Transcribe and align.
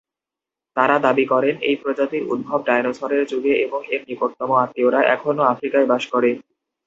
তারা 0.77 0.95
দাবি 0.99 1.25
করেন, 1.25 1.55
এই 1.61 1.75
প্রজাতির 1.81 2.23
উদ্ভব 2.33 2.59
ডাইনোসরের 2.65 3.23
যুগে 3.25 3.53
এবং 3.65 3.79
এর 3.93 4.01
নিকটতম 4.09 4.49
আত্মীয়রা 4.63 4.99
এখনো 5.15 5.41
আফ্রিকায় 5.43 5.87
বাস 5.87 6.03
করে। 6.13 6.29